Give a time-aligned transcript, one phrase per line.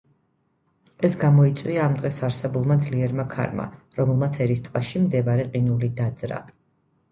[1.09, 3.69] ეს გამოიწვია ამ დღეს არსებულმა ძლიერმა ქარმა,
[4.01, 6.45] რომელმაც ერის ტბაში მდებარე ყინული დაძრა.